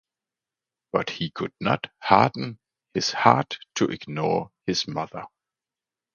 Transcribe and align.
But 0.91 1.11
he 1.11 1.29
could 1.29 1.53
not 1.61 1.91
harden 1.99 2.57
his 2.95 3.11
heart 3.11 3.59
to 3.75 3.83
ignore 3.85 4.49
his 4.65 4.87
mother. 4.87 5.25